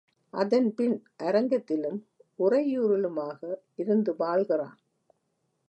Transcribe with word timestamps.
அதன்பின் 0.33 0.95
அரங்கத்திலும் 1.23 1.99
உறையூரிலுமாக 2.39 3.39
இருந்து 3.75 4.15
வாழ்கிறான். 4.15 4.77